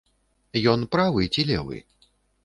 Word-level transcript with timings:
Ён 0.71 0.85
правы 0.95 1.27
ці 1.33 1.45
левы? 1.51 1.77